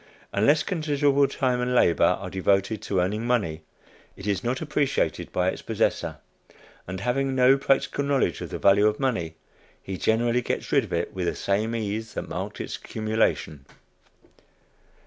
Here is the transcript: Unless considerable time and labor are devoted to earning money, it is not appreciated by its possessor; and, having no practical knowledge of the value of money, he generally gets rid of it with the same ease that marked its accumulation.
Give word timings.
Unless 0.33 0.63
considerable 0.63 1.27
time 1.27 1.61
and 1.61 1.75
labor 1.75 2.17
are 2.19 2.31
devoted 2.31 2.81
to 2.81 2.99
earning 2.99 3.23
money, 3.27 3.61
it 4.17 4.25
is 4.25 4.43
not 4.43 4.59
appreciated 4.59 5.31
by 5.31 5.49
its 5.49 5.61
possessor; 5.61 6.17
and, 6.87 7.01
having 7.01 7.35
no 7.35 7.55
practical 7.55 8.03
knowledge 8.03 8.41
of 8.41 8.49
the 8.49 8.57
value 8.57 8.87
of 8.87 8.99
money, 8.99 9.35
he 9.79 9.97
generally 9.99 10.41
gets 10.41 10.71
rid 10.71 10.85
of 10.85 10.91
it 10.91 11.13
with 11.13 11.27
the 11.27 11.35
same 11.35 11.75
ease 11.75 12.15
that 12.15 12.27
marked 12.27 12.59
its 12.59 12.77
accumulation. 12.77 13.63